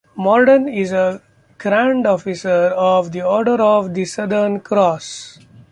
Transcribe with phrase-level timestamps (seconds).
[0.15, 1.21] Morden is a
[1.59, 5.37] Grand Officer of the Order of the Southern Cross.